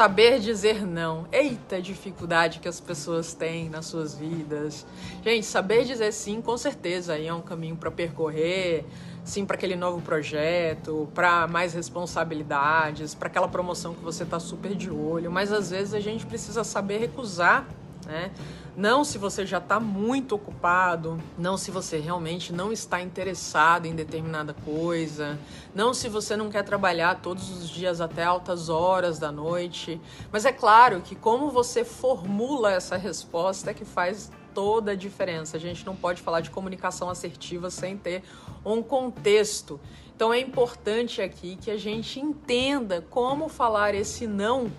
[0.00, 1.26] Saber dizer não.
[1.30, 4.86] Eita dificuldade que as pessoas têm nas suas vidas.
[5.22, 8.86] Gente, saber dizer sim, com certeza, aí é um caminho para percorrer.
[9.22, 14.74] Sim, para aquele novo projeto, para mais responsabilidades, para aquela promoção que você está super
[14.74, 15.30] de olho.
[15.30, 17.68] Mas às vezes a gente precisa saber recusar
[18.10, 18.32] né?
[18.76, 23.94] Não se você já está muito ocupado, não se você realmente não está interessado em
[23.94, 25.38] determinada coisa,
[25.74, 30.00] não se você não quer trabalhar todos os dias até altas horas da noite.
[30.32, 35.56] Mas é claro que como você formula essa resposta é que faz toda a diferença.
[35.56, 38.24] A gente não pode falar de comunicação assertiva sem ter
[38.64, 39.80] um contexto.
[40.14, 44.70] Então é importante aqui que a gente entenda como falar esse não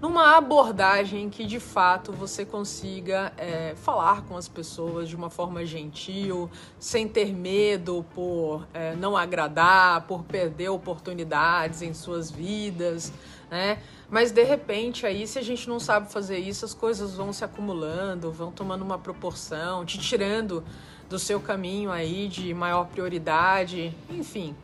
[0.00, 5.64] numa abordagem que de fato você consiga é, falar com as pessoas de uma forma
[5.64, 13.12] gentil, sem ter medo por é, não agradar, por perder oportunidades em suas vidas,
[13.50, 13.78] né?
[14.10, 17.44] Mas de repente aí, se a gente não sabe fazer isso, as coisas vão se
[17.44, 20.62] acumulando, vão tomando uma proporção, te tirando
[21.08, 24.54] do seu caminho aí de maior prioridade, enfim.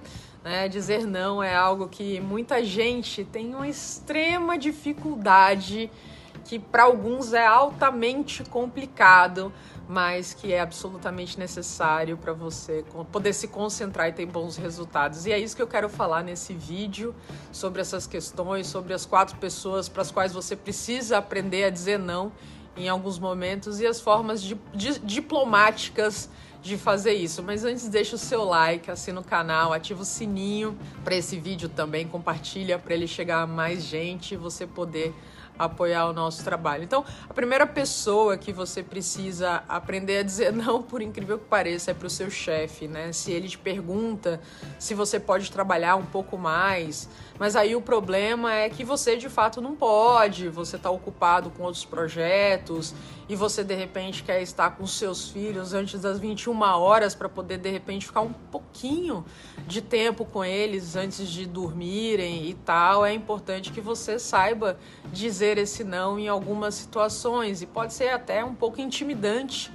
[0.42, 0.68] Né?
[0.68, 5.90] Dizer não é algo que muita gente tem uma extrema dificuldade,
[6.44, 9.52] que para alguns é altamente complicado,
[9.86, 15.26] mas que é absolutamente necessário para você poder se concentrar e ter bons resultados.
[15.26, 17.14] E é isso que eu quero falar nesse vídeo
[17.52, 21.98] sobre essas questões, sobre as quatro pessoas para as quais você precisa aprender a dizer
[21.98, 22.32] não
[22.76, 26.30] em alguns momentos e as formas de, de, diplomáticas
[26.62, 27.42] de fazer isso.
[27.42, 31.68] Mas antes, deixa o seu like, assina o canal, ativa o sininho para esse vídeo
[31.68, 35.14] também, compartilha para ele chegar a mais gente e você poder
[35.64, 36.82] apoiar o nosso trabalho.
[36.82, 41.90] Então, a primeira pessoa que você precisa aprender a dizer não, por incrível que pareça,
[41.90, 43.12] é para o seu chefe, né?
[43.12, 44.40] Se ele te pergunta
[44.78, 49.28] se você pode trabalhar um pouco mais, mas aí o problema é que você de
[49.28, 52.94] fato não pode, você está ocupado com outros projetos
[53.28, 57.58] e você de repente quer estar com seus filhos antes das 21 horas para poder
[57.58, 59.24] de repente ficar um pouquinho
[59.66, 63.06] de tempo com eles antes de dormirem e tal.
[63.06, 64.76] É importante que você saiba
[65.12, 69.72] dizer dizer esse não em algumas situações e pode ser até um pouco intimidante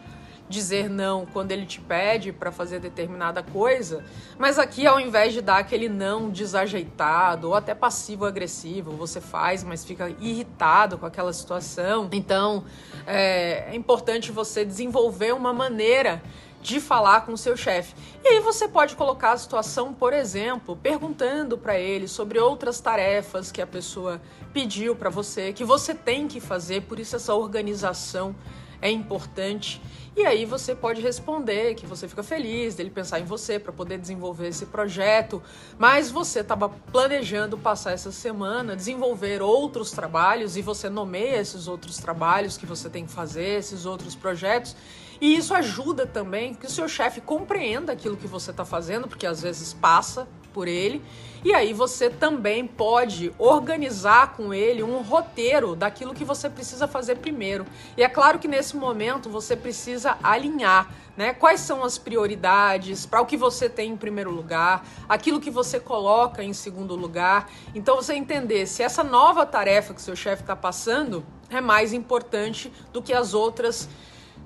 [0.47, 4.05] dizer não quando ele te pede para fazer determinada coisa,
[4.37, 9.83] mas aqui ao invés de dar aquele não desajeitado ou até passivo-agressivo, você faz, mas
[9.83, 12.07] fica irritado com aquela situação.
[12.11, 12.63] Então
[13.07, 16.21] é, é importante você desenvolver uma maneira
[16.65, 17.93] de falar com o seu chefe.
[18.23, 23.51] E aí você pode colocar a situação, por exemplo, perguntando para ele sobre outras tarefas
[23.51, 24.19] que a pessoa
[24.51, 28.35] pediu para você, que você tem que fazer, por isso essa organização
[28.81, 29.81] é importante.
[30.15, 33.97] E aí você pode responder que você fica feliz dele pensar em você para poder
[33.97, 35.43] desenvolver esse projeto,
[35.77, 41.97] mas você estava planejando passar essa semana, desenvolver outros trabalhos e você nomeia esses outros
[41.97, 44.73] trabalhos que você tem que fazer, esses outros projetos.
[45.19, 49.25] E isso ajuda também que o seu chefe compreenda aquilo que você está fazendo, porque
[49.25, 50.25] às vezes passa
[50.55, 51.03] por ele.
[51.43, 57.17] E aí você também pode organizar com ele um roteiro daquilo que você precisa fazer
[57.17, 57.65] primeiro.
[57.97, 61.33] E é claro que nesse momento você precisa alinhar, né?
[61.33, 65.77] Quais são as prioridades para o que você tem em primeiro lugar, aquilo que você
[65.77, 67.51] coloca em segundo lugar.
[67.75, 72.71] Então você entender se essa nova tarefa que seu chefe está passando é mais importante
[72.93, 73.87] do que as outras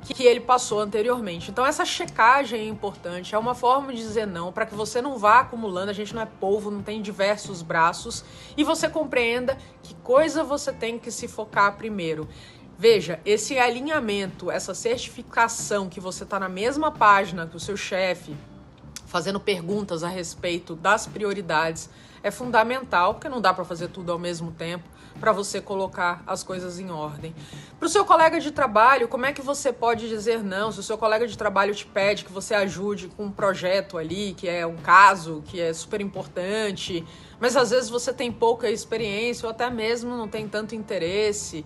[0.06, 1.52] que ele passou anteriormente.
[1.52, 5.18] Então essa checagem é importante, é uma forma de dizer não para que você não
[5.18, 8.24] vá acumulando, a gente não é polvo, não tem diversos braços
[8.58, 12.28] e você compreenda que coisa você tem que se focar primeiro.
[12.78, 18.34] Veja, esse alinhamento, essa certificação que você está na mesma página que o seu chefe,
[19.10, 21.90] fazendo perguntas a respeito das prioridades,
[22.22, 24.84] é fundamental, porque não dá para fazer tudo ao mesmo tempo
[25.20, 27.36] para você colocar as coisas em ordem.
[27.78, 30.72] Para o seu colega de trabalho, como é que você pode dizer não?
[30.72, 34.34] Se o seu colega de trabalho te pede que você ajude com um projeto ali,
[34.34, 37.04] que é um caso que é super importante,
[37.40, 41.66] mas às vezes você tem pouca experiência ou até mesmo não tem tanto interesse.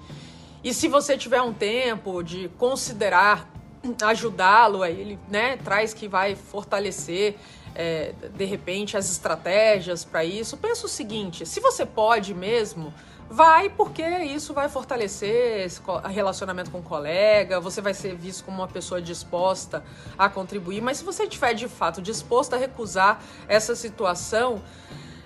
[0.63, 3.52] E se você tiver um tempo de considerar
[4.01, 7.35] ajudá-lo, aí ele né, traz que vai fortalecer
[7.75, 10.57] é, de repente as estratégias para isso.
[10.57, 12.93] Pensa o seguinte: se você pode mesmo,
[13.29, 15.81] Vai, porque isso vai fortalecer esse
[16.11, 19.83] relacionamento com o colega, você vai ser visto como uma pessoa disposta
[20.15, 24.61] a contribuir, mas se você estiver de fato disposto a recusar essa situação,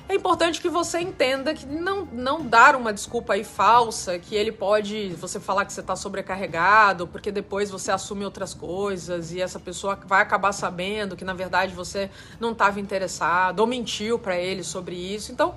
[0.10, 4.52] é importante que você entenda que não, não dar uma desculpa aí falsa, que ele
[4.52, 9.60] pode você falar que você está sobrecarregado, porque depois você assume outras coisas e essa
[9.60, 12.10] pessoa vai acabar sabendo que na verdade você
[12.40, 15.32] não estava interessado ou mentiu para ele sobre isso.
[15.32, 15.56] Então,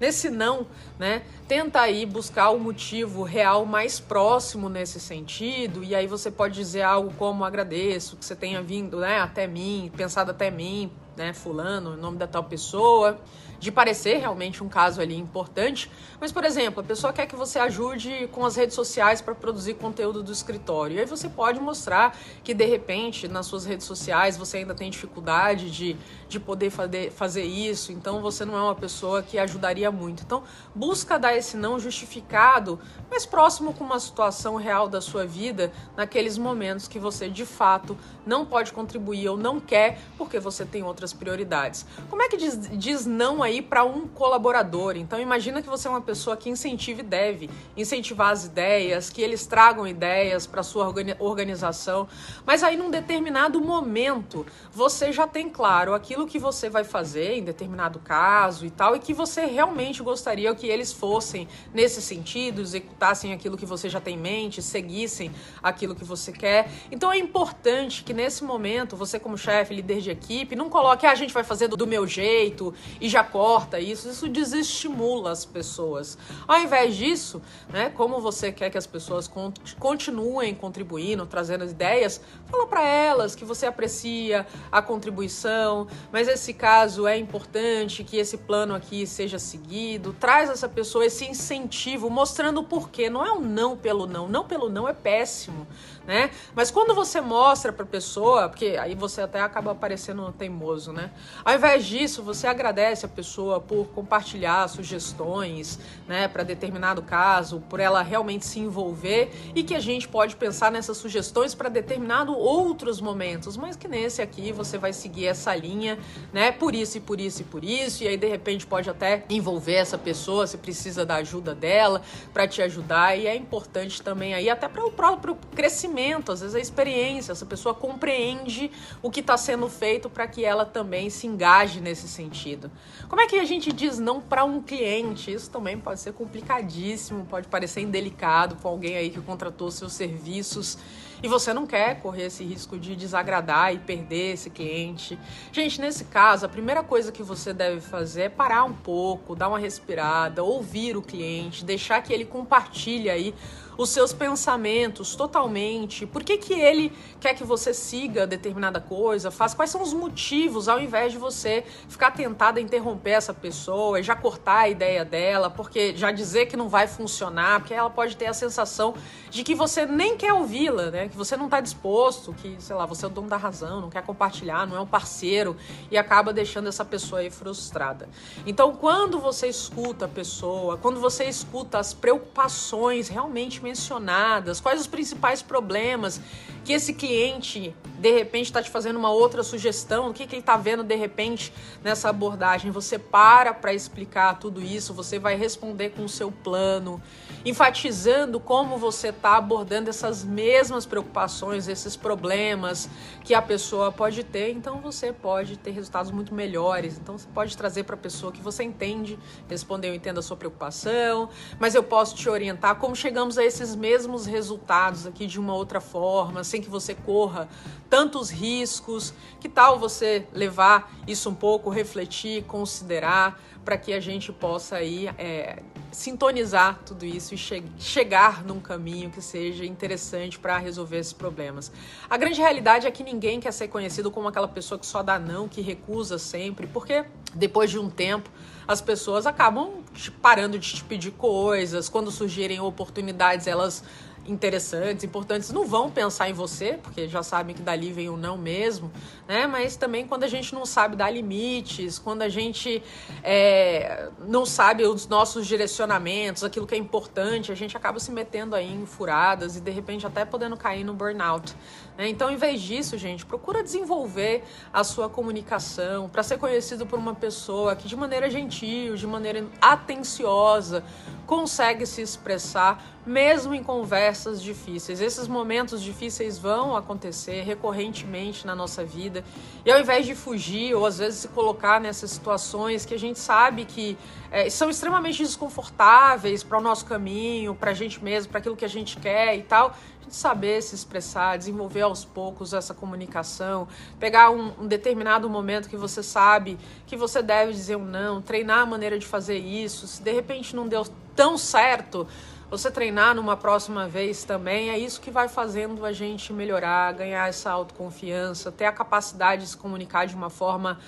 [0.00, 0.66] nesse não,
[0.98, 1.22] né?
[1.46, 6.82] Tenta aí buscar o motivo real mais próximo nesse sentido, e aí você pode dizer
[6.82, 11.90] algo como agradeço que você tenha vindo, né, até mim, pensado até mim, né, fulano,
[11.90, 13.20] o nome da tal pessoa
[13.60, 15.90] de parecer realmente um caso ali importante.
[16.18, 19.74] Mas, por exemplo, a pessoa quer que você ajude com as redes sociais para produzir
[19.74, 20.96] conteúdo do escritório.
[20.96, 24.90] E aí você pode mostrar que, de repente, nas suas redes sociais você ainda tem
[24.90, 25.94] dificuldade de,
[26.26, 27.92] de poder fazer, isso.
[27.92, 30.22] Então, você não é uma pessoa que ajudaria muito.
[30.22, 30.42] Então,
[30.74, 32.80] busca dar esse não justificado,
[33.10, 37.96] mas próximo com uma situação real da sua vida, naqueles momentos que você, de fato,
[38.24, 41.86] não pode contribuir ou não quer porque você tem outras prioridades.
[42.08, 44.96] Como é que diz, diz não aí para um colaborador?
[44.96, 49.22] Então imagina que você é uma pessoa que incentiva e deve incentivar as ideias, que
[49.22, 52.08] eles tragam ideias para sua organização,
[52.44, 57.42] mas aí num determinado momento você já tem claro aquilo que você vai fazer em
[57.42, 63.32] determinado caso e tal, e que você realmente gostaria que eles fossem nesse sentido, executassem
[63.32, 65.30] aquilo que você já tem em mente, seguissem
[65.62, 66.68] aquilo que você quer.
[66.90, 71.10] Então é importante que nesse momento, você como chefe, líder de equipe, não coloque, ah,
[71.10, 74.08] a gente vai fazer do meu jeito e já corta isso.
[74.08, 76.16] Isso desestimula as pessoas.
[76.46, 79.30] Ao invés disso, né, como você quer que as pessoas
[79.78, 82.20] continuem contribuindo, trazendo ideias,
[82.50, 88.36] fala para elas que você aprecia a contribuição, mas esse caso é importante que esse
[88.36, 90.14] plano aqui seja seguido.
[90.18, 93.10] Traz essa pessoa esse incentivo, mostrando o porquê.
[93.10, 94.28] Não é um não pelo não.
[94.28, 95.66] Não pelo não é péssimo
[96.10, 96.30] né?
[96.54, 101.10] Mas quando você mostra para pessoa, porque aí você até acaba parecendo teimoso, né?
[101.44, 105.78] Ao invés disso, você agradece a pessoa por compartilhar sugestões,
[106.08, 110.70] né, para determinado caso, por ela realmente se envolver e que a gente pode pensar
[110.72, 115.98] nessas sugestões para determinado outros momentos, mas que nesse aqui você vai seguir essa linha,
[116.32, 116.52] né?
[116.52, 119.74] Por isso e por isso e por isso, e aí de repente pode até envolver
[119.74, 124.48] essa pessoa se precisa da ajuda dela para te ajudar e é importante também aí
[124.48, 128.70] até para o próprio crescimento às vezes a experiência, essa pessoa compreende
[129.02, 132.70] o que está sendo feito para que ela também se engaje nesse sentido.
[133.08, 135.32] Como é que a gente diz não para um cliente?
[135.32, 140.78] Isso também pode ser complicadíssimo, pode parecer indelicado para alguém aí que contratou seus serviços
[141.22, 145.18] e você não quer correr esse risco de desagradar e perder esse cliente.
[145.52, 149.48] Gente, nesse caso, a primeira coisa que você deve fazer é parar um pouco, dar
[149.48, 153.34] uma respirada, ouvir o cliente, deixar que ele compartilhe aí
[153.82, 156.06] os seus pensamentos totalmente.
[156.06, 159.30] Por que, que ele quer que você siga determinada coisa?
[159.30, 163.98] Faz quais são os motivos, ao invés de você ficar tentada a interromper essa pessoa
[163.98, 167.88] e já cortar a ideia dela, porque já dizer que não vai funcionar, porque ela
[167.88, 168.94] pode ter a sensação
[169.30, 171.08] de que você nem quer ouvi-la, né?
[171.10, 173.90] Que você não está disposto, que, sei lá, você é o dono da razão, não
[173.90, 175.56] quer compartilhar, não é um parceiro
[175.90, 178.08] e acaba deixando essa pessoa aí frustrada.
[178.46, 184.86] Então, quando você escuta a pessoa, quando você escuta as preocupações realmente mencionadas, quais os
[184.86, 186.20] principais problemas
[186.64, 190.40] que esse cliente de repente está te fazendo uma outra sugestão, o que, que ele
[190.40, 191.52] está vendo de repente
[191.84, 192.70] nessa abordagem.
[192.70, 197.00] Você para para explicar tudo isso, você vai responder com o seu plano,
[197.44, 202.88] enfatizando como você está abordando essas mesmas preocupações, esses problemas
[203.22, 204.50] que a pessoa pode ter.
[204.50, 206.96] Então você pode ter resultados muito melhores.
[206.96, 210.38] Então você pode trazer para a pessoa que você entende, responder, eu entendo a sua
[210.38, 211.28] preocupação,
[211.58, 215.82] mas eu posso te orientar como chegamos a esses mesmos resultados aqui de uma outra
[215.82, 217.48] forma, sem que você corra
[217.88, 219.14] tantos riscos.
[219.40, 225.08] Que tal você levar isso um pouco, refletir, considerar, para que a gente possa aí
[225.18, 231.12] é, sintonizar tudo isso e che chegar num caminho que seja interessante para resolver esses
[231.12, 231.70] problemas.
[232.08, 235.18] A grande realidade é que ninguém quer ser conhecido como aquela pessoa que só dá
[235.18, 237.04] não, que recusa sempre, porque
[237.34, 238.30] depois de um tempo
[238.66, 239.82] as pessoas acabam
[240.22, 243.82] parando de te pedir coisas, quando surgirem oportunidades elas
[244.26, 248.36] interessantes, importantes, não vão pensar em você, porque já sabem que dali vem o não
[248.36, 248.90] mesmo,
[249.26, 249.46] né?
[249.46, 252.82] Mas também quando a gente não sabe dar limites, quando a gente
[253.22, 258.54] é, não sabe os nossos direcionamentos, aquilo que é importante, a gente acaba se metendo
[258.54, 261.54] aí em furadas e de repente até podendo cair no burnout.
[261.96, 262.08] Né?
[262.08, 267.14] Então, em vez disso, gente, procura desenvolver a sua comunicação para ser conhecido por uma
[267.14, 270.84] pessoa que de maneira gentil, de maneira atenciosa,
[271.26, 275.00] consegue se expressar mesmo em conversas difíceis.
[275.00, 279.24] Esses momentos difíceis vão acontecer recorrentemente na nossa vida.
[279.64, 283.18] E ao invés de fugir ou às vezes se colocar nessas situações que a gente
[283.18, 283.96] sabe que
[284.30, 288.64] é, são extremamente desconfortáveis para o nosso caminho, para a gente mesmo, para aquilo que
[288.64, 293.66] a gente quer e tal, a gente saber se expressar, desenvolver aos poucos essa comunicação,
[293.98, 298.60] pegar um, um determinado momento que você sabe que você deve dizer um não, treinar
[298.60, 299.86] a maneira de fazer isso.
[299.86, 302.06] Se de repente não deu tão certo,
[302.50, 307.28] você treinar numa próxima vez também, é isso que vai fazendo a gente melhorar, ganhar
[307.28, 310.80] essa autoconfiança, ter a capacidade de se comunicar de uma forma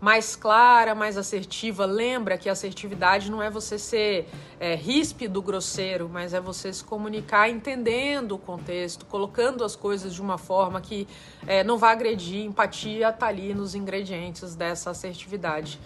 [0.00, 1.84] mais clara, mais assertiva.
[1.84, 7.50] Lembra que assertividade não é você ser é, ríspido, grosseiro, mas é você se comunicar
[7.50, 11.06] entendendo o contexto, colocando as coisas de uma forma que
[11.46, 12.46] é, não vai agredir.
[12.46, 15.78] Empatia está ali nos ingredientes dessa assertividade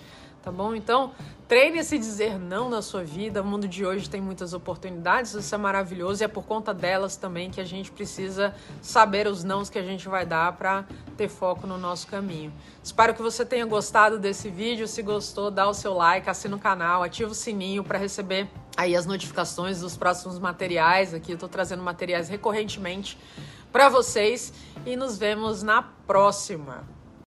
[0.44, 0.74] tá bom?
[0.74, 1.12] Então,
[1.48, 3.40] treine esse dizer não na sua vida.
[3.40, 7.16] O mundo de hoje tem muitas oportunidades, isso é maravilhoso e é por conta delas
[7.16, 10.84] também que a gente precisa saber os nãos que a gente vai dar para
[11.16, 12.52] ter foco no nosso caminho.
[12.82, 14.86] Espero que você tenha gostado desse vídeo.
[14.86, 18.46] Se gostou, dá o seu like, assina o canal, ativa o sininho para receber
[18.76, 21.14] aí as notificações dos próximos materiais.
[21.14, 23.18] Aqui eu tô trazendo materiais recorrentemente
[23.72, 24.52] para vocês
[24.84, 26.93] e nos vemos na próxima.